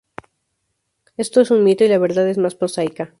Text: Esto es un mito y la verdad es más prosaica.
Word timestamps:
Esto 1.15 1.41
es 1.41 1.51
un 1.51 1.63
mito 1.63 1.83
y 1.85 1.87
la 1.87 1.99
verdad 1.99 2.27
es 2.27 2.39
más 2.39 2.55
prosaica. 2.55 3.09